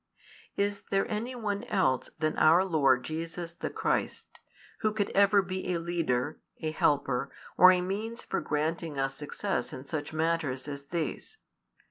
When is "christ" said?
3.69-4.39